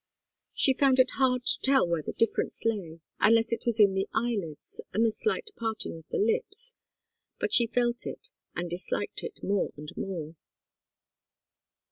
She 0.53 0.73
found 0.73 0.97
it 0.97 1.11
hard 1.19 1.43
to 1.43 1.59
tell 1.61 1.87
where 1.87 2.01
the 2.01 2.11
difference 2.13 2.65
lay, 2.65 3.01
unless 3.19 3.51
it 3.51 3.67
was 3.67 3.79
in 3.79 3.93
the 3.93 4.09
eyelids 4.15 4.81
and 4.93 5.05
the 5.05 5.11
slight 5.11 5.51
parting 5.55 5.95
of 5.99 6.07
the 6.09 6.17
lips, 6.17 6.73
but 7.39 7.53
she 7.53 7.67
felt 7.67 8.07
it 8.07 8.29
and 8.55 8.67
disliked 8.67 9.21
it 9.21 9.43
more 9.43 9.69
and 9.77 9.95
more. 9.95 10.33